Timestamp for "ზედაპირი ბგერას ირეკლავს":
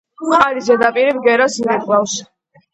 0.69-2.19